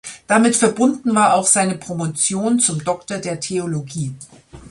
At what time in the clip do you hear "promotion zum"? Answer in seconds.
1.75-2.83